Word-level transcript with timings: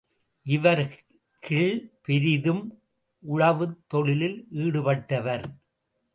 இவர்கிள் 0.45 1.91
பெரிதும் 2.01 2.81
உழவுத் 3.23 3.77
தொழிலில் 3.87 4.47
ஈடுபட்டவர். 4.53 5.45